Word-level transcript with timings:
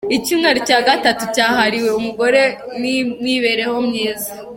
Icyumweru 0.17 0.59
cya 0.67 0.79
gatatu 0.87 1.23
cyahariwe 1.35 1.89
umugore 1.99 2.41
n’ 2.79 2.81
imibereho 2.99 3.77
myiza. 3.87 4.29